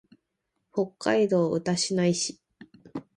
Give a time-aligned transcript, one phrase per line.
[0.71, 2.39] 北海道歌志内市